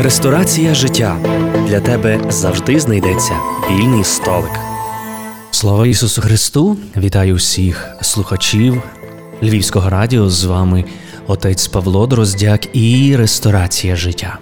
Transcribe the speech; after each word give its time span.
Ресторація 0.00 0.74
життя 0.74 1.16
для 1.68 1.80
тебе 1.80 2.20
завжди 2.28 2.80
знайдеться 2.80 3.32
вільний 3.70 4.04
столик. 4.04 4.50
Слава 5.50 5.86
Ісусу 5.86 6.22
Христу! 6.22 6.76
Вітаю 6.96 7.34
всіх 7.34 7.88
слухачів 8.02 8.82
Львівського 9.42 9.90
радіо. 9.90 10.30
З 10.30 10.44
вами 10.44 10.84
отець 11.26 11.68
Павло 11.68 12.06
Дроздяк 12.06 12.76
і 12.76 13.16
Ресторація 13.16 13.96
життя. 13.96 14.38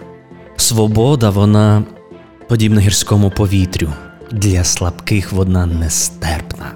Свобода, 0.56 1.30
вона 1.30 1.84
подібна 2.48 2.80
гірському 2.80 3.30
повітрю. 3.30 3.88
Для 4.32 4.64
слабких 4.64 5.32
вона 5.32 5.66
нестерпна. 5.66 6.72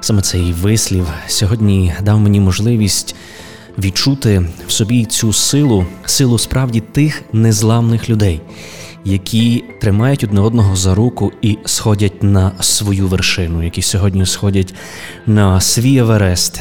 Саме 0.00 0.22
цей 0.22 0.52
вислів 0.52 1.06
сьогодні 1.26 1.94
дав 2.02 2.20
мені 2.20 2.40
можливість 2.40 3.14
відчути 3.78 4.46
в 4.66 4.72
собі 4.72 5.04
цю 5.04 5.32
силу, 5.32 5.86
силу 6.06 6.38
справді 6.38 6.80
тих 6.80 7.22
незламних 7.32 8.10
людей, 8.10 8.40
які 9.04 9.64
тримають 9.80 10.24
одне 10.24 10.40
одного 10.40 10.76
за 10.76 10.94
руку 10.94 11.32
і 11.42 11.58
сходять 11.64 12.22
на 12.22 12.52
свою 12.60 13.08
вершину, 13.08 13.62
які 13.62 13.82
сьогодні 13.82 14.26
сходять 14.26 14.74
на 15.26 15.60
свій 15.60 15.98
Еверест. 15.98 16.60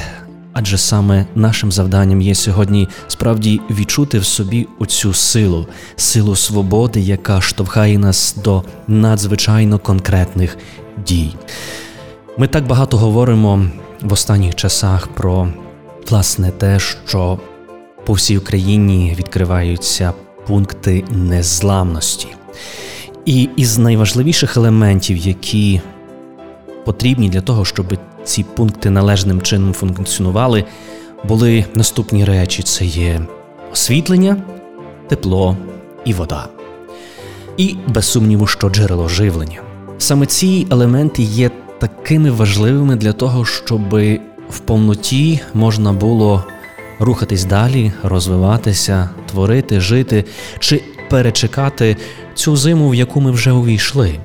Адже 0.53 0.77
саме 0.77 1.25
нашим 1.35 1.71
завданням 1.71 2.21
є 2.21 2.35
сьогодні 2.35 2.87
справді 3.07 3.61
відчути 3.69 4.19
в 4.19 4.25
собі 4.25 4.67
оцю 4.79 5.13
силу, 5.13 5.67
силу 5.95 6.35
свободи, 6.35 6.99
яка 6.99 7.41
штовхає 7.41 7.97
нас 7.97 8.35
до 8.43 8.63
надзвичайно 8.87 9.79
конкретних 9.79 10.57
дій. 11.07 11.35
Ми 12.37 12.47
так 12.47 12.67
багато 12.67 12.97
говоримо 12.97 13.65
в 14.01 14.13
останніх 14.13 14.55
часах 14.55 15.07
про 15.07 15.47
власне 16.09 16.51
те, 16.51 16.79
що 16.79 17.39
по 18.05 18.13
всій 18.13 18.37
Україні 18.37 19.15
відкриваються 19.19 20.13
пункти 20.47 21.03
незламності. 21.09 22.27
І 23.25 23.49
із 23.55 23.77
найважливіших 23.77 24.57
елементів, 24.57 25.17
які 25.17 25.81
потрібні 26.85 27.29
для 27.29 27.41
того, 27.41 27.65
щоб 27.65 27.93
ці 28.23 28.43
пункти 28.43 28.89
належним 28.89 29.41
чином 29.41 29.73
функціонували, 29.73 30.63
були 31.23 31.65
наступні 31.75 32.25
речі: 32.25 32.63
це 32.63 32.85
є 32.85 33.21
освітлення, 33.71 34.37
тепло 35.07 35.57
і 36.05 36.13
вода. 36.13 36.47
І 37.57 37.75
без 37.87 38.05
сумніву, 38.05 38.47
що 38.47 38.69
джерело 38.69 39.07
живлення. 39.07 39.61
Саме 39.97 40.25
ці 40.25 40.67
елементи 40.71 41.23
є 41.23 41.51
такими 41.79 42.31
важливими 42.31 42.95
для 42.95 43.13
того, 43.13 43.45
щоб 43.45 43.81
в 44.49 44.59
повноті 44.59 45.39
можна 45.53 45.93
було 45.93 46.43
рухатись 46.99 47.43
далі, 47.43 47.91
розвиватися, 48.03 49.09
творити, 49.31 49.79
жити 49.79 50.25
чи 50.59 50.83
перечекати 51.09 51.97
цю 52.35 52.55
зиму, 52.55 52.89
в 52.89 52.95
яку 52.95 53.21
ми 53.21 53.31
вже 53.31 53.51
увійшли. 53.51 54.19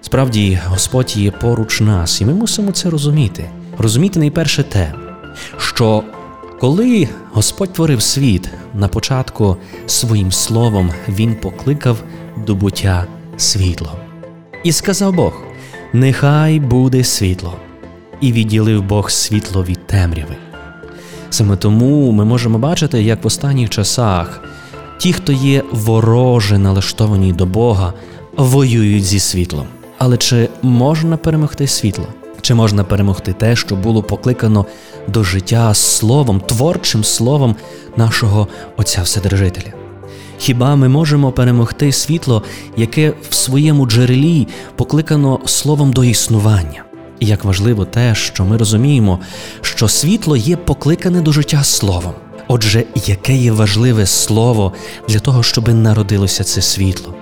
Справді, 0.00 0.58
Господь 0.66 1.16
є 1.16 1.30
поруч 1.30 1.80
нас, 1.80 2.20
і 2.20 2.24
ми 2.24 2.34
мусимо 2.34 2.72
це 2.72 2.90
розуміти. 2.90 3.44
Розуміти 3.78 4.18
найперше 4.18 4.62
те, 4.62 4.94
що 5.58 6.02
коли 6.60 7.08
Господь 7.32 7.72
творив 7.72 8.02
світ 8.02 8.48
на 8.74 8.88
початку 8.88 9.56
своїм 9.86 10.32
словом, 10.32 10.90
Він 11.08 11.34
покликав 11.34 12.02
до 12.46 12.54
буття 12.54 13.06
світло. 13.36 13.92
І 14.64 14.72
сказав 14.72 15.14
Бог: 15.14 15.42
Нехай 15.92 16.60
буде 16.60 17.04
світло 17.04 17.56
і 18.22 18.32
відділив 18.32 18.82
Бог 18.82 19.10
світло 19.10 19.64
від 19.64 19.86
темряви. 19.86 20.36
Саме 21.30 21.56
тому 21.56 22.12
ми 22.12 22.24
можемо 22.24 22.58
бачити, 22.58 23.02
як 23.02 23.24
в 23.24 23.26
останніх 23.26 23.70
часах 23.70 24.40
ті, 24.98 25.12
хто 25.12 25.32
є 25.32 25.62
вороже 25.72 26.58
налаштовані 26.58 27.32
до 27.32 27.46
Бога, 27.46 27.92
воюють 28.36 29.04
зі 29.04 29.20
світлом. 29.20 29.66
Але 29.98 30.16
чи 30.16 30.48
можна 30.62 31.16
перемогти 31.16 31.66
світло? 31.66 32.06
Чи 32.40 32.54
можна 32.54 32.84
перемогти 32.84 33.32
те, 33.32 33.56
що 33.56 33.76
було 33.76 34.02
покликано 34.02 34.66
до 35.08 35.24
життя 35.24 35.74
словом, 35.74 36.40
творчим 36.40 37.04
словом 37.04 37.56
нашого 37.96 38.48
Отця 38.76 39.02
Вседержителя? 39.02 39.72
Хіба 40.38 40.76
ми 40.76 40.88
можемо 40.88 41.32
перемогти 41.32 41.92
світло, 41.92 42.42
яке 42.76 43.12
в 43.30 43.34
своєму 43.34 43.86
джерелі 43.86 44.48
покликано 44.76 45.40
словом 45.44 45.92
до 45.92 46.04
існування? 46.04 46.84
І 47.22 47.26
як 47.26 47.44
важливо 47.44 47.84
те, 47.84 48.14
що 48.14 48.44
ми 48.44 48.56
розуміємо, 48.56 49.18
що 49.60 49.88
світло 49.88 50.36
є 50.36 50.56
покликане 50.56 51.20
до 51.20 51.32
життя 51.32 51.64
словом. 51.64 52.12
Отже, 52.48 52.84
яке 53.06 53.34
є 53.34 53.52
важливе 53.52 54.06
слово 54.06 54.72
для 55.08 55.18
того, 55.18 55.42
щоб 55.42 55.68
народилося 55.68 56.44
це 56.44 56.62
світло? 56.62 57.14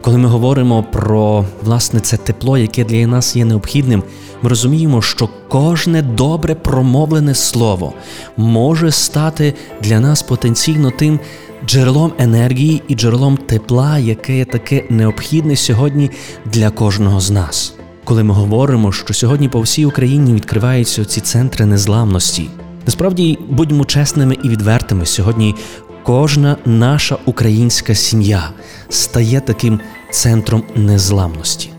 Коли 0.00 0.18
ми 0.18 0.28
говоримо 0.28 0.82
про 0.92 1.44
власне 1.62 2.00
це 2.00 2.16
тепло, 2.16 2.58
яке 2.58 2.84
для 2.84 3.06
нас 3.06 3.36
є 3.36 3.44
необхідним, 3.44 4.02
ми 4.42 4.48
розуміємо, 4.48 5.02
що 5.02 5.28
кожне 5.48 6.02
добре 6.02 6.54
промовлене 6.54 7.34
слово 7.34 7.92
може 8.36 8.90
стати 8.90 9.54
для 9.82 10.00
нас 10.00 10.22
потенційно 10.22 10.90
тим 10.90 11.20
джерелом 11.66 12.12
енергії 12.18 12.82
і 12.88 12.94
джерелом 12.94 13.36
тепла, 13.36 13.98
яке 13.98 14.36
є 14.36 14.44
таке 14.44 14.84
необхідне 14.90 15.56
сьогодні 15.56 16.10
для 16.46 16.70
кожного 16.70 17.20
з 17.20 17.30
нас 17.30 17.77
коли 18.08 18.24
ми 18.24 18.34
говоримо, 18.34 18.92
що 18.92 19.14
сьогодні 19.14 19.48
по 19.48 19.60
всій 19.60 19.84
Україні 19.84 20.34
відкриваються 20.34 21.04
ці 21.04 21.20
центри 21.20 21.66
незламності. 21.66 22.50
Насправді 22.86 23.38
будьмо 23.50 23.84
чесними 23.84 24.36
і 24.44 24.48
відвертими. 24.48 25.06
Сьогодні 25.06 25.54
кожна 26.02 26.56
наша 26.66 27.18
українська 27.24 27.94
сім'я 27.94 28.50
стає 28.88 29.40
таким 29.40 29.80
центром 30.10 30.62
незламності. 30.76 31.70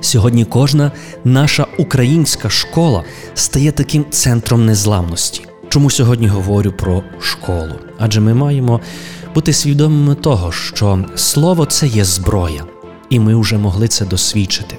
Сьогодні 0.00 0.44
кожна 0.44 0.92
наша 1.24 1.66
українська 1.78 2.50
школа 2.50 3.04
стає 3.34 3.72
таким 3.72 4.04
центром 4.10 4.66
незламності. 4.66 5.44
Чому 5.68 5.90
сьогодні 5.90 6.28
говорю 6.28 6.72
про 6.72 7.02
школу? 7.20 7.74
Адже 7.98 8.20
ми 8.20 8.34
маємо 8.34 8.80
бути 9.34 9.52
свідомими 9.52 10.14
того, 10.14 10.52
що 10.52 11.04
слово 11.14 11.66
це 11.66 11.86
є 11.86 12.04
зброя, 12.04 12.64
і 13.10 13.20
ми 13.20 13.40
вже 13.40 13.58
могли 13.58 13.88
це 13.88 14.04
досвідчити. 14.04 14.76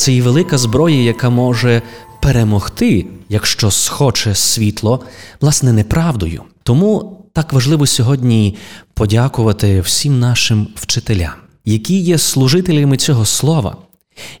Це 0.00 0.12
і 0.12 0.22
велика 0.22 0.58
зброя, 0.58 1.02
яка 1.02 1.30
може 1.30 1.82
перемогти, 2.22 3.06
якщо 3.28 3.70
схоче 3.70 4.34
світло, 4.34 5.04
власне, 5.40 5.72
неправдою. 5.72 6.42
Тому 6.62 7.18
так 7.32 7.52
важливо 7.52 7.86
сьогодні 7.86 8.56
подякувати 8.94 9.80
всім 9.80 10.20
нашим 10.20 10.68
вчителям, 10.74 11.32
які 11.64 11.98
є 11.98 12.18
служителями 12.18 12.96
цього 12.96 13.24
слова, 13.24 13.76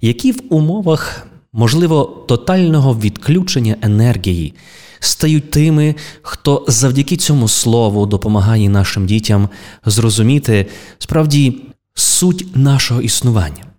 які 0.00 0.32
в 0.32 0.40
умовах, 0.50 1.26
можливо, 1.52 2.24
тотального 2.28 2.94
відключення 2.94 3.76
енергії 3.82 4.54
стають 5.00 5.50
тими, 5.50 5.94
хто 6.22 6.64
завдяки 6.68 7.16
цьому 7.16 7.48
слову 7.48 8.06
допомагає 8.06 8.68
нашим 8.68 9.06
дітям 9.06 9.48
зрозуміти 9.86 10.66
справді 10.98 11.62
суть 11.94 12.56
нашого 12.56 13.02
існування. 13.02 13.69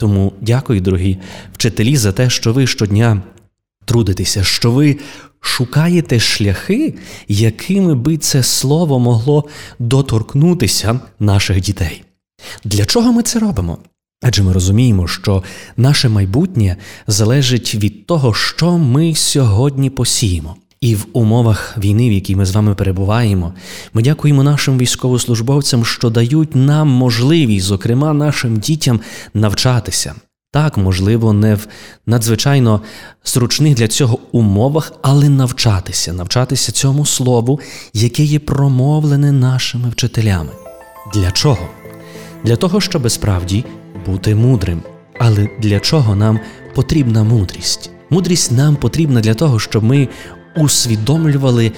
Тому 0.00 0.32
дякую, 0.40 0.80
дорогі 0.80 1.18
вчителі, 1.52 1.96
за 1.96 2.12
те, 2.12 2.30
що 2.30 2.52
ви 2.52 2.66
щодня 2.66 3.22
трудитеся, 3.84 4.44
що 4.44 4.70
ви 4.70 4.98
шукаєте 5.40 6.20
шляхи, 6.20 6.94
якими 7.28 7.94
би 7.94 8.16
це 8.16 8.42
слово 8.42 8.98
могло 8.98 9.48
доторкнутися 9.78 11.00
наших 11.18 11.60
дітей. 11.60 12.02
Для 12.64 12.84
чого 12.84 13.12
ми 13.12 13.22
це 13.22 13.38
робимо? 13.38 13.78
Адже 14.22 14.42
ми 14.42 14.52
розуміємо, 14.52 15.08
що 15.08 15.42
наше 15.76 16.08
майбутнє 16.08 16.76
залежить 17.06 17.74
від 17.74 18.06
того, 18.06 18.34
що 18.34 18.78
ми 18.78 19.14
сьогодні 19.14 19.90
посіємо. 19.90 20.56
І 20.80 20.94
в 20.94 21.06
умовах 21.12 21.78
війни, 21.78 22.08
в 22.08 22.12
якій 22.12 22.36
ми 22.36 22.44
з 22.44 22.50
вами 22.50 22.74
перебуваємо, 22.74 23.54
ми 23.94 24.02
дякуємо 24.02 24.42
нашим 24.42 24.78
військовослужбовцям, 24.78 25.84
що 25.84 26.10
дають 26.10 26.54
нам 26.54 26.88
можливість, 26.88 27.66
зокрема 27.66 28.12
нашим 28.12 28.56
дітям, 28.56 29.00
навчатися. 29.34 30.14
Так, 30.52 30.76
можливо, 30.76 31.32
не 31.32 31.54
в 31.54 31.66
надзвичайно 32.06 32.80
зручних 33.24 33.74
для 33.74 33.88
цього 33.88 34.18
умовах, 34.32 34.92
але 35.02 35.28
навчатися, 35.28 36.12
навчатися 36.12 36.72
цьому 36.72 37.06
слову, 37.06 37.60
яке 37.92 38.22
є 38.22 38.38
промовлене 38.38 39.32
нашими 39.32 39.88
вчителями. 39.88 40.50
Для 41.14 41.30
чого? 41.30 41.68
Для 42.44 42.56
того, 42.56 42.80
щоб 42.80 43.10
справді 43.10 43.64
бути 44.06 44.34
мудрим. 44.34 44.82
Але 45.18 45.48
для 45.58 45.80
чого 45.80 46.14
нам 46.14 46.40
потрібна 46.74 47.24
мудрість? 47.24 47.90
Мудрість 48.10 48.52
нам 48.52 48.76
потрібна 48.76 49.20
для 49.20 49.34
того, 49.34 49.58
щоб 49.58 49.84
ми 49.84 50.08
усвідомлювали 50.56 51.72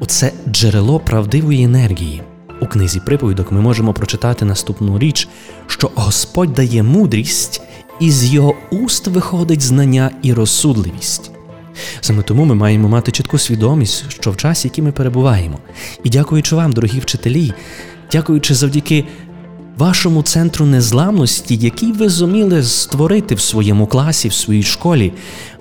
оце 0.00 0.32
джерело 0.48 1.00
правдивої 1.00 1.62
енергії. 1.62 2.22
У 2.60 2.66
книзі 2.66 3.00
приповідок 3.00 3.52
ми 3.52 3.60
можемо 3.60 3.92
прочитати 3.92 4.44
наступну 4.44 4.98
річ, 4.98 5.28
що 5.66 5.90
Господь 5.94 6.52
дає 6.52 6.82
мудрість, 6.82 7.62
і 8.00 8.10
з 8.10 8.24
його 8.24 8.54
уст 8.70 9.06
виходить 9.06 9.62
знання 9.62 10.10
і 10.22 10.32
розсудливість. 10.32 11.30
Саме 12.00 12.22
тому 12.22 12.44
ми 12.44 12.54
маємо 12.54 12.88
мати 12.88 13.12
чітку 13.12 13.38
свідомість, 13.38 14.04
що 14.08 14.30
в 14.30 14.36
часі, 14.36 14.68
який 14.68 14.84
ми 14.84 14.92
перебуваємо, 14.92 15.58
і 16.04 16.10
дякуючи 16.10 16.56
вам, 16.56 16.72
дорогі 16.72 17.00
вчителі, 17.00 17.52
дякуючи 18.12 18.54
завдяки 18.54 19.04
вашому 19.76 20.22
центру 20.22 20.66
незламності, 20.66 21.56
який 21.56 21.92
ви 21.92 22.08
зуміли 22.08 22.62
створити 22.62 23.34
в 23.34 23.40
своєму 23.40 23.86
класі, 23.86 24.28
в 24.28 24.32
своїй 24.32 24.62
школі, 24.62 25.12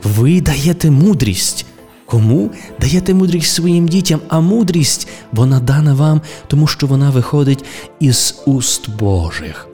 ви 0.03 0.41
даєте 0.41 0.91
мудрість. 0.91 1.65
Кому 2.13 2.51
даєте 2.79 3.13
мудрість 3.13 3.53
своїм 3.53 3.87
дітям, 3.87 4.19
а 4.27 4.39
мудрість 4.39 5.07
вона 5.31 5.59
дана 5.59 5.93
вам, 5.93 6.21
тому 6.47 6.67
що 6.67 6.87
вона 6.87 7.09
виходить 7.09 7.65
із 7.99 8.43
уст 8.45 8.89
Божих. 8.89 9.67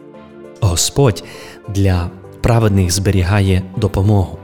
Господь 0.61 1.23
для 1.69 2.09
праведних 2.41 2.91
зберігає 2.91 3.61
допомогу. 3.77 4.37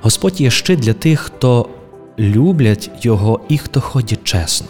Господь 0.00 0.40
є 0.40 0.50
щит 0.50 0.80
для 0.80 0.92
тих, 0.94 1.20
хто 1.20 1.68
люблять 2.18 2.90
Його 3.02 3.40
і 3.48 3.58
хто 3.58 3.80
ходять 3.80 4.24
чесно. 4.24 4.66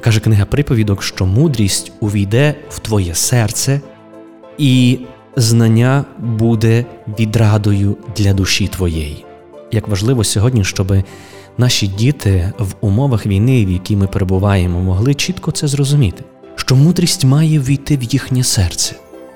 Каже 0.00 0.20
книга 0.20 0.44
приповідок, 0.44 1.02
що 1.02 1.26
мудрість 1.26 1.92
увійде 2.00 2.54
в 2.70 2.78
твоє 2.78 3.14
серце, 3.14 3.80
і 4.58 4.98
знання 5.36 6.04
буде 6.18 6.84
відрадою 7.18 7.96
для 8.16 8.32
душі 8.32 8.68
твоєї. 8.68 9.24
Як 9.72 9.88
важливо 9.88 10.24
сьогодні, 10.24 10.64
щоб 10.64 10.92
наші 11.58 11.86
діти 11.86 12.52
в 12.58 12.74
умовах 12.80 13.26
війни, 13.26 13.66
в 13.66 13.70
якій 13.70 13.96
ми 13.96 14.06
перебуваємо, 14.06 14.80
могли 14.80 15.14
чітко 15.14 15.50
це 15.50 15.68
зрозуміти, 15.68 16.24
що 16.56 16.76
мудрість 16.76 17.24
має 17.24 17.58
війти 17.58 17.96
в 17.96 18.02
їхнє 18.02 18.44
серце, 18.44 18.94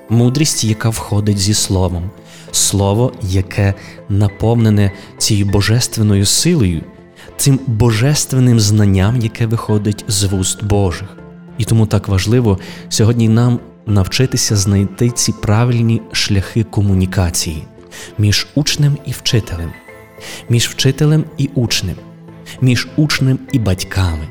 мудрість, 0.09 0.63
яка 0.63 0.89
входить 0.89 1.37
зі 1.37 1.53
словом, 1.53 2.09
слово, 2.51 3.11
яке 3.21 3.73
наповнене 4.09 4.91
цією 5.17 5.45
божественною 5.45 6.25
силою, 6.25 6.81
цим 7.37 7.59
божественним 7.67 8.59
знанням, 8.59 9.19
яке 9.19 9.45
виходить 9.45 10.05
з 10.07 10.23
вуст 10.23 10.63
Божих. 10.63 11.17
І 11.57 11.65
тому 11.65 11.85
так 11.85 12.07
важливо 12.07 12.59
сьогодні 12.89 13.29
нам 13.29 13.59
навчитися 13.85 14.55
знайти 14.55 15.09
ці 15.09 15.31
правильні 15.31 16.01
шляхи 16.11 16.63
комунікації 16.63 17.63
між 18.17 18.47
учнем 18.55 18.97
і 19.05 19.11
вчителем, 19.11 19.71
між 20.49 20.67
вчителем 20.67 21.25
і 21.37 21.49
учнем, 21.55 21.95
між 22.61 22.87
учнем 22.97 23.39
і 23.51 23.59
батьками. 23.59 24.27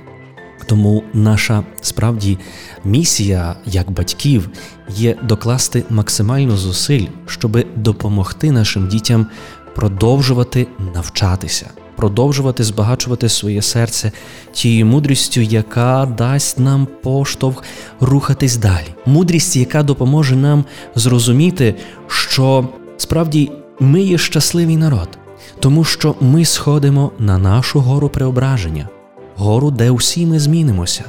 Тому 0.66 1.02
наша 1.14 1.64
справді 1.80 2.38
місія 2.84 3.56
як 3.66 3.90
батьків 3.90 4.50
є 4.88 5.16
докласти 5.22 5.84
максимально 5.90 6.56
зусиль, 6.56 7.06
щоб 7.26 7.58
допомогти 7.76 8.52
нашим 8.52 8.88
дітям 8.88 9.26
продовжувати 9.74 10.66
навчатися, 10.94 11.70
продовжувати 11.96 12.64
збагачувати 12.64 13.28
своє 13.28 13.62
серце 13.62 14.12
тією 14.52 14.86
мудрістю, 14.86 15.40
яка 15.40 16.14
дасть 16.18 16.58
нам 16.58 16.88
поштовх 17.02 17.62
рухатись 18.00 18.56
далі. 18.56 18.94
Мудрість, 19.06 19.56
яка 19.56 19.82
допоможе 19.82 20.36
нам 20.36 20.64
зрозуміти, 20.94 21.74
що 22.06 22.68
справді 22.96 23.50
ми 23.80 24.00
є 24.00 24.18
щасливий 24.18 24.76
народ, 24.76 25.08
тому 25.60 25.84
що 25.84 26.14
ми 26.20 26.44
сходимо 26.44 27.12
на 27.18 27.38
нашу 27.38 27.80
гору 27.80 28.08
преображення, 28.08 28.88
гору, 29.36 29.70
де 29.70 29.90
усі 29.90 30.26
ми 30.26 30.38
змінимося. 30.38 31.04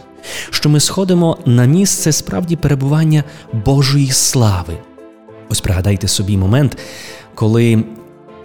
Що 0.50 0.70
ми 0.70 0.80
сходимо 0.80 1.38
на 1.46 1.66
місце 1.66 2.12
справді 2.12 2.56
перебування 2.56 3.24
Божої 3.66 4.12
слави. 4.12 4.78
Ось 5.50 5.62
пригадайте 5.62 6.08
собі 6.08 6.38
момент, 6.38 6.78
коли 7.36 7.84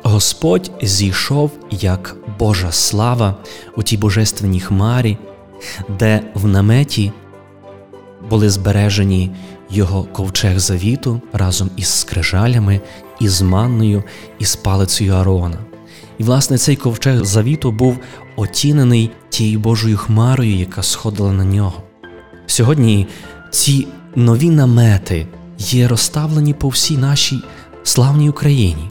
Господь 0.02 0.70
зійшов 0.82 1.50
як 1.70 2.16
Божа 2.38 2.72
слава 2.72 3.36
у 3.76 3.82
тій 3.82 3.96
божественній 3.96 4.60
хмарі, 4.60 5.18
де 5.98 6.20
в 6.34 6.46
наметі 6.46 7.12
були 8.30 8.50
збережені 8.50 9.30
його 9.70 10.04
ковчег 10.04 10.58
завіту 10.58 11.20
разом 11.32 11.70
із 11.76 11.88
скрижалями, 11.88 12.80
із 13.20 13.42
манною, 13.42 14.04
із 14.38 14.56
палицею 14.56 15.14
Арона. 15.14 15.58
І, 16.18 16.24
власне, 16.24 16.58
цей 16.58 16.76
ковчег 16.76 17.24
завіту 17.24 17.72
був 17.72 17.98
отінений 18.36 19.10
тією 19.28 19.58
Божою 19.58 19.96
хмарою, 19.96 20.54
яка 20.54 20.82
сходила 20.82 21.32
на 21.32 21.44
нього. 21.44 21.82
Сьогодні 22.46 23.06
ці 23.50 23.86
нові 24.16 24.50
намети 24.50 25.26
є 25.58 25.88
розставлені 25.88 26.54
по 26.54 26.68
всій 26.68 26.96
нашій 26.96 27.42
славній 27.82 28.30
Україні 28.30 28.90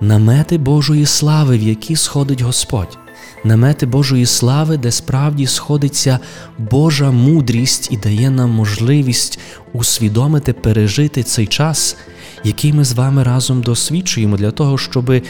намети 0.00 0.58
Божої 0.58 1.06
слави, 1.06 1.58
в 1.58 1.62
які 1.62 1.96
сходить 1.96 2.40
Господь, 2.40 2.98
намети 3.44 3.86
Божої 3.86 4.26
слави, 4.26 4.76
де 4.76 4.90
справді 4.90 5.46
сходиться 5.46 6.18
Божа 6.58 7.10
мудрість 7.10 7.88
і 7.92 7.96
дає 7.96 8.30
нам 8.30 8.50
можливість 8.50 9.38
усвідомити, 9.72 10.52
пережити 10.52 11.22
цей 11.22 11.46
час, 11.46 11.96
який 12.44 12.72
ми 12.72 12.84
з 12.84 12.92
вами 12.92 13.22
разом 13.22 13.62
досвідчуємо, 13.62 14.36
для 14.36 14.50
того, 14.50 14.78
щоб 14.78 15.22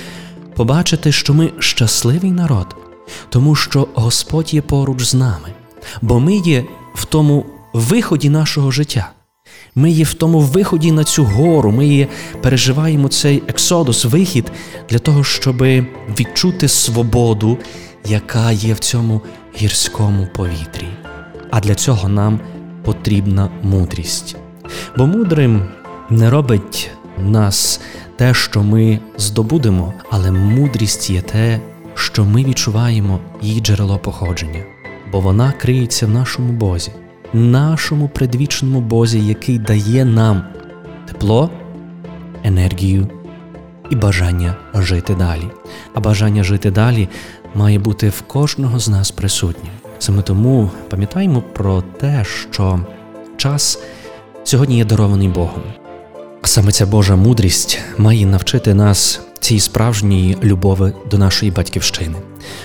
побачити, 0.56 1.12
що 1.12 1.34
ми 1.34 1.50
щасливий 1.58 2.30
народ, 2.30 2.76
тому 3.28 3.54
що 3.54 3.88
Господь 3.94 4.54
є 4.54 4.62
поруч 4.62 5.02
з 5.02 5.14
нами, 5.14 5.48
бо 6.02 6.20
ми 6.20 6.36
є 6.36 6.64
в 6.94 7.04
тому 7.04 7.46
виході 7.72 8.30
нашого 8.30 8.70
життя. 8.70 9.10
Ми 9.74 9.90
є 9.90 10.04
в 10.04 10.14
тому 10.14 10.40
виході 10.40 10.92
на 10.92 11.04
цю 11.04 11.24
гору, 11.24 11.72
ми 11.72 11.86
є, 11.86 12.08
переживаємо 12.42 13.08
цей 13.08 13.42
ексодус, 13.48 14.04
вихід 14.04 14.52
для 14.90 14.98
того, 14.98 15.24
щоб 15.24 15.62
відчути 16.18 16.68
свободу, 16.68 17.58
яка 18.04 18.52
є 18.52 18.74
в 18.74 18.78
цьому 18.78 19.20
гірському 19.56 20.28
повітрі. 20.34 20.88
А 21.50 21.60
для 21.60 21.74
цього 21.74 22.08
нам 22.08 22.40
потрібна 22.84 23.50
мудрість. 23.62 24.36
Бо 24.96 25.06
мудрим 25.06 25.68
не 26.10 26.30
робить 26.30 26.90
нас 27.18 27.80
те, 28.16 28.34
що 28.34 28.62
ми 28.62 28.98
здобудемо, 29.16 29.94
але 30.10 30.30
мудрість 30.30 31.10
є 31.10 31.20
те, 31.20 31.60
що 31.94 32.24
ми 32.24 32.44
відчуваємо 32.44 33.20
її 33.42 33.60
джерело 33.60 33.98
походження, 33.98 34.62
бо 35.12 35.20
вона 35.20 35.52
криється 35.52 36.06
в 36.06 36.10
нашому 36.10 36.52
Бозі 36.52 36.92
нашому 37.32 38.08
предвічному 38.08 38.80
Бозі, 38.80 39.26
який 39.26 39.58
дає 39.58 40.04
нам 40.04 40.42
тепло, 41.06 41.50
енергію 42.44 43.08
і 43.90 43.96
бажання 43.96 44.56
жити 44.74 45.14
далі. 45.14 45.50
А 45.94 46.00
бажання 46.00 46.44
жити 46.44 46.70
далі 46.70 47.08
має 47.54 47.78
бути 47.78 48.08
в 48.08 48.22
кожного 48.22 48.78
з 48.78 48.88
нас 48.88 49.10
присутнім. 49.10 49.72
Саме 49.98 50.22
тому 50.22 50.70
пам'ятаємо 50.90 51.42
про 51.52 51.82
те, 51.82 52.24
що 52.24 52.80
час 53.36 53.78
сьогодні 54.44 54.78
є 54.78 54.84
дарований 54.84 55.28
Богом. 55.28 55.62
Саме 56.44 56.72
ця 56.72 56.86
Божа 56.86 57.16
мудрість 57.16 57.78
має 57.98 58.26
навчити 58.26 58.74
нас 58.74 59.20
цій 59.40 59.60
справжньої 59.60 60.38
любові 60.42 60.92
до 61.10 61.18
нашої 61.18 61.50
батьківщини. 61.52 62.16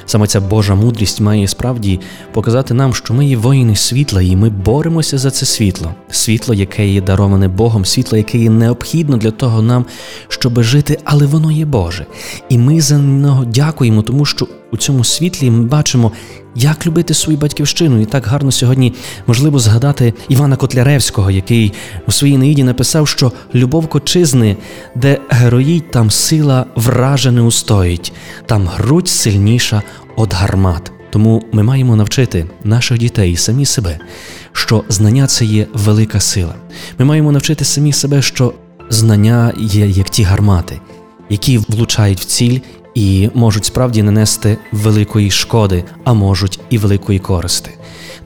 Саме 0.05 0.27
ця 0.27 0.41
Божа 0.41 0.75
мудрість 0.75 1.21
має 1.21 1.47
справді 1.47 1.99
показати 2.33 2.73
нам, 2.73 2.93
що 2.93 3.13
ми 3.13 3.25
є 3.25 3.37
воїни 3.37 3.75
світла, 3.75 4.21
і 4.21 4.35
ми 4.35 4.49
боремося 4.49 5.17
за 5.17 5.31
це 5.31 5.45
світло, 5.45 5.93
світло, 6.11 6.53
яке 6.53 6.87
є 6.87 7.01
дароване 7.01 7.47
Богом, 7.47 7.85
світло, 7.85 8.17
яке 8.17 8.37
є 8.37 8.49
необхідно 8.49 9.17
для 9.17 9.31
того 9.31 9.61
нам, 9.61 9.85
щоб 10.27 10.63
жити, 10.63 10.99
але 11.03 11.25
воно 11.25 11.51
є 11.51 11.65
Боже. 11.65 12.05
І 12.49 12.57
ми 12.57 12.81
за 12.81 12.97
нього 12.97 13.45
дякуємо, 13.45 14.01
тому 14.01 14.25
що 14.25 14.47
у 14.71 14.77
цьому 14.77 15.03
світлі 15.03 15.51
ми 15.51 15.63
бачимо, 15.63 16.11
як 16.55 16.87
любити 16.87 17.13
свою 17.13 17.37
батьківщину. 17.37 18.01
І 18.01 18.05
так 18.05 18.25
гарно 18.25 18.51
сьогодні 18.51 18.93
можливо 19.27 19.59
згадати 19.59 20.13
Івана 20.29 20.55
Котляревського, 20.55 21.31
який 21.31 21.73
у 22.07 22.11
своїй 22.11 22.37
неїді 22.37 22.63
написав, 22.63 23.07
що 23.07 23.31
любов 23.55 23.87
кочизни, 23.87 24.57
де 24.95 25.19
героїть, 25.29 25.91
там 25.91 26.11
сила 26.11 26.65
враже 26.75 27.31
не 27.31 27.41
устоїть, 27.41 28.13
там 28.45 28.67
грудь 28.67 29.07
сильніша 29.07 29.66
от 30.15 30.33
гармат. 30.33 30.91
Тому 31.09 31.43
ми 31.51 31.63
маємо 31.63 31.95
навчити 31.95 32.45
наших 32.63 32.97
дітей 32.97 33.31
і 33.31 33.35
самі 33.35 33.65
себе, 33.65 33.99
що 34.51 34.83
знання 34.89 35.27
це 35.27 35.45
є 35.45 35.67
велика 35.73 36.19
сила. 36.19 36.55
Ми 36.99 37.05
маємо 37.05 37.31
навчити 37.31 37.65
самі 37.65 37.93
себе, 37.93 38.21
що 38.21 38.53
знання 38.89 39.53
є 39.57 39.87
як 39.87 40.09
ті 40.09 40.23
гармати, 40.23 40.79
які 41.29 41.57
влучають 41.57 42.19
в 42.19 42.25
ціль 42.25 42.59
і 42.95 43.29
можуть 43.33 43.65
справді 43.65 44.03
нанести 44.03 44.57
великої 44.71 45.31
шкоди, 45.31 45.83
а 46.03 46.13
можуть 46.13 46.59
і 46.69 46.77
великої 46.77 47.19
користи. 47.19 47.71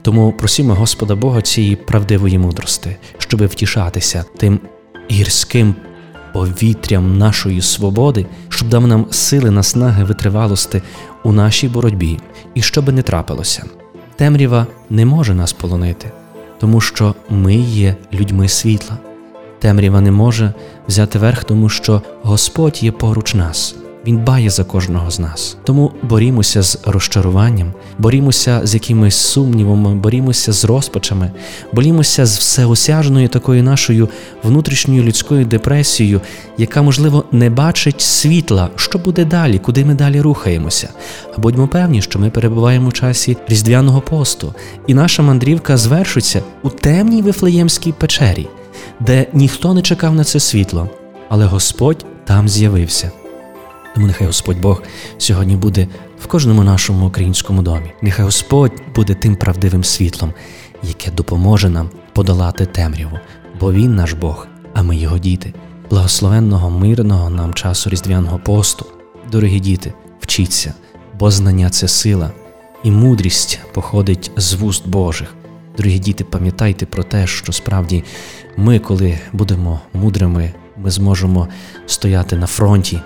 Тому 0.02 0.32
просімо 0.32 0.74
Господа 0.74 1.14
Бога 1.14 1.42
цієї 1.42 1.76
правдивої 1.76 2.38
мудрости, 2.38 2.96
щоби 3.18 3.46
втішатися 3.46 4.24
тим 4.36 4.60
гірським 5.10 5.74
повітрям 6.32 7.18
нашої 7.18 7.62
свободи, 7.62 8.26
щоб 8.48 8.68
дав 8.68 8.86
нам 8.86 9.06
сили 9.10 9.50
наснаги 9.50 10.04
витривалости 10.04 10.82
у 11.24 11.32
нашій 11.32 11.68
боротьбі, 11.68 12.18
і 12.54 12.62
щоб 12.62 12.92
не 12.92 13.02
трапилося. 13.02 13.64
Темрява 14.16 14.66
не 14.90 15.06
може 15.06 15.34
нас 15.34 15.52
полонити, 15.52 16.10
тому 16.60 16.80
що 16.80 17.14
ми 17.30 17.54
є 17.56 17.96
людьми 18.12 18.48
світла. 18.48 18.98
Темрява 19.58 20.00
не 20.00 20.10
може 20.10 20.52
взяти 20.88 21.18
верх, 21.18 21.44
тому 21.44 21.68
що 21.68 22.02
Господь 22.22 22.82
є 22.82 22.92
поруч 22.92 23.34
нас. 23.34 23.81
Він 24.06 24.16
дбає 24.16 24.50
за 24.50 24.64
кожного 24.64 25.10
з 25.10 25.18
нас. 25.18 25.56
Тому 25.64 25.92
борімося 26.02 26.62
з 26.62 26.78
розчаруванням, 26.84 27.72
борімося 27.98 28.60
з 28.64 28.74
якимись 28.74 29.16
сумнівами, 29.16 29.94
борімося 29.94 30.52
з 30.52 30.64
розпачами, 30.64 31.30
борімося 31.72 32.26
з 32.26 32.38
всеосяжною 32.38 33.28
такою 33.28 33.62
нашою 33.62 34.08
внутрішньою 34.42 35.02
людською 35.02 35.44
депресією, 35.44 36.20
яка, 36.58 36.82
можливо, 36.82 37.24
не 37.32 37.50
бачить 37.50 38.00
світла, 38.00 38.70
що 38.76 38.98
буде 38.98 39.24
далі, 39.24 39.58
куди 39.58 39.84
ми 39.84 39.94
далі 39.94 40.20
рухаємося. 40.20 40.88
А 41.36 41.40
будьмо 41.40 41.68
певні, 41.68 42.02
що 42.02 42.18
ми 42.18 42.30
перебуваємо 42.30 42.88
в 42.88 42.92
часі 42.92 43.36
різдвяного 43.48 44.00
посту, 44.00 44.54
і 44.86 44.94
наша 44.94 45.22
мандрівка 45.22 45.76
звершиться 45.76 46.42
у 46.62 46.70
темній 46.70 47.22
вифлеємській 47.22 47.92
печері, 47.92 48.48
де 49.00 49.26
ніхто 49.32 49.74
не 49.74 49.82
чекав 49.82 50.14
на 50.14 50.24
це 50.24 50.40
світло, 50.40 50.90
але 51.28 51.44
Господь 51.44 52.04
там 52.24 52.48
з'явився. 52.48 53.10
Тому 53.94 54.06
нехай 54.06 54.26
Господь 54.26 54.60
Бог 54.60 54.82
сьогодні 55.18 55.56
буде 55.56 55.88
в 56.20 56.26
кожному 56.26 56.64
нашому 56.64 57.06
українському 57.06 57.62
домі. 57.62 57.92
Нехай 58.02 58.24
Господь 58.24 58.72
буде 58.94 59.14
тим 59.14 59.36
правдивим 59.36 59.84
світлом, 59.84 60.32
яке 60.82 61.10
допоможе 61.10 61.68
нам 61.68 61.90
подолати 62.12 62.66
темряву, 62.66 63.18
бо 63.60 63.72
Він 63.72 63.94
наш 63.94 64.12
Бог, 64.12 64.46
а 64.74 64.82
ми 64.82 64.96
його 64.96 65.18
діти. 65.18 65.54
Благословенного, 65.90 66.70
мирного 66.70 67.30
нам 67.30 67.54
часу 67.54 67.90
різдвяного 67.90 68.38
посту. 68.38 68.86
Дорогі 69.32 69.60
діти, 69.60 69.92
вчіться, 70.20 70.74
бо 71.18 71.30
знання 71.30 71.70
це 71.70 71.88
сила, 71.88 72.30
і 72.82 72.90
мудрість 72.90 73.60
походить 73.72 74.30
з 74.36 74.54
вуст 74.54 74.88
Божих. 74.88 75.34
Дорогі 75.76 75.98
діти, 75.98 76.24
пам'ятайте 76.24 76.86
про 76.86 77.02
те, 77.02 77.26
що 77.26 77.52
справді 77.52 78.04
ми, 78.56 78.78
коли 78.78 79.18
будемо 79.32 79.80
мудрими, 79.92 80.52
ми 80.76 80.90
зможемо 80.90 81.48
стояти 81.86 82.36
на 82.36 82.46
фронті 82.46 83.00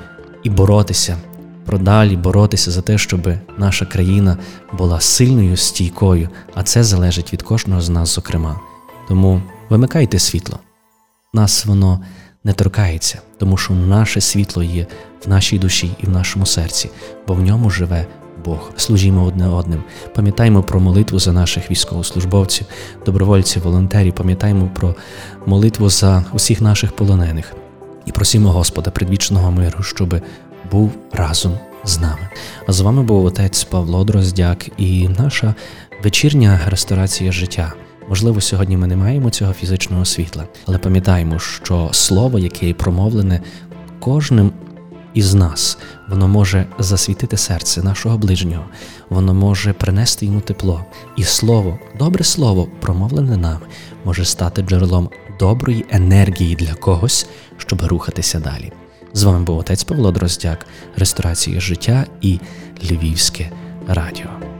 і 0.46 0.50
боротися, 0.50 1.16
продалі 1.64 2.16
боротися 2.16 2.70
за 2.70 2.82
те, 2.82 2.98
щоб 2.98 3.28
наша 3.58 3.86
країна 3.86 4.38
була 4.72 5.00
сильною, 5.00 5.56
стійкою, 5.56 6.28
а 6.54 6.62
це 6.62 6.84
залежить 6.84 7.32
від 7.32 7.42
кожного 7.42 7.80
з 7.80 7.88
нас, 7.88 8.14
зокрема. 8.14 8.60
Тому 9.08 9.42
вимикайте 9.68 10.18
світло. 10.18 10.58
Нас 11.34 11.66
воно 11.66 12.00
не 12.44 12.52
торкається, 12.52 13.18
тому 13.38 13.56
що 13.56 13.74
наше 13.74 14.20
світло 14.20 14.62
є 14.62 14.86
в 15.24 15.28
нашій 15.28 15.58
душі 15.58 15.90
і 16.02 16.06
в 16.06 16.10
нашому 16.10 16.46
серці, 16.46 16.90
бо 17.26 17.34
в 17.34 17.40
ньому 17.40 17.70
живе 17.70 18.06
Бог. 18.44 18.70
Служімо 18.76 19.24
одне 19.24 19.48
одним. 19.48 19.82
Пам'ятаємо 20.14 20.62
про 20.62 20.80
молитву 20.80 21.18
за 21.18 21.32
наших 21.32 21.70
військовослужбовців, 21.70 22.66
добровольців, 23.06 23.62
волонтерів. 23.62 24.14
Пам'ятаємо 24.14 24.70
про 24.74 24.94
молитву 25.46 25.90
за 25.90 26.24
усіх 26.32 26.60
наших 26.60 26.92
полонених 26.92 27.52
і 28.06 28.12
просімо 28.12 28.52
Господа 28.52 28.90
предвічного 28.90 29.50
миру, 29.50 29.82
щоб 29.82 30.20
був 30.70 30.92
разом 31.12 31.58
з 31.84 32.00
нами. 32.00 32.28
А 32.66 32.72
з 32.72 32.80
вами 32.80 33.02
був 33.02 33.24
отець 33.24 33.64
Павло 33.64 34.04
Дроздяк 34.04 34.68
і 34.78 35.08
наша 35.08 35.54
вечірня 36.04 36.60
ресторація 36.66 37.32
життя. 37.32 37.72
Можливо, 38.08 38.40
сьогодні 38.40 38.76
ми 38.76 38.86
не 38.86 38.96
маємо 38.96 39.30
цього 39.30 39.52
фізичного 39.52 40.04
світла, 40.04 40.44
але 40.66 40.78
пам'ятаємо, 40.78 41.38
що 41.38 41.88
слово, 41.92 42.38
яке 42.38 42.74
промовлене 42.74 43.40
кожним 44.00 44.52
із 45.16 45.34
нас, 45.34 45.78
воно 46.08 46.28
може 46.28 46.66
засвітити 46.78 47.36
серце 47.36 47.82
нашого 47.82 48.18
ближнього, 48.18 48.64
воно 49.10 49.34
може 49.34 49.72
принести 49.72 50.26
йому 50.26 50.40
тепло. 50.40 50.84
І 51.16 51.24
слово, 51.24 51.78
добре 51.98 52.24
слово, 52.24 52.68
промовлене 52.80 53.36
нами, 53.36 53.66
може 54.04 54.24
стати 54.24 54.62
джерелом 54.62 55.10
доброї 55.38 55.84
енергії 55.90 56.54
для 56.54 56.74
когось, 56.74 57.26
щоб 57.56 57.82
рухатися 57.82 58.40
далі. 58.40 58.72
З 59.12 59.22
вами 59.22 59.44
був 59.44 59.58
отець 59.58 59.84
Павло 59.84 60.12
Дроздяк, 60.12 60.66
ресторація 60.96 61.60
життя 61.60 62.06
і 62.20 62.40
Львівське 62.90 63.50
радіо. 63.88 64.55